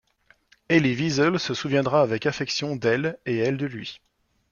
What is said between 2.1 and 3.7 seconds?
affection d'elle et elle de